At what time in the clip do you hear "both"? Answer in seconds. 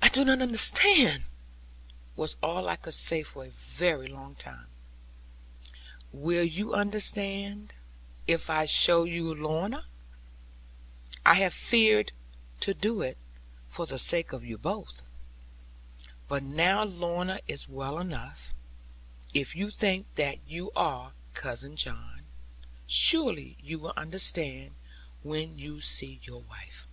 14.56-15.02